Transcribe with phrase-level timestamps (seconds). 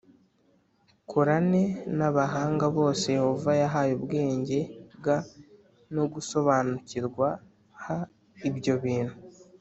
[1.09, 1.63] Korane
[1.97, 4.59] n abahanga bose yehova yahaye ubwenge
[5.03, 5.07] g
[5.95, 7.27] no gusobanukirwa
[7.81, 7.83] h
[8.49, 9.15] ibyo bintu